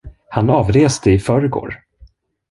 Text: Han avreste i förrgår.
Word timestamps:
Han 0.29 0.49
avreste 0.49 1.11
i 1.11 1.19
förrgår. 1.19 1.79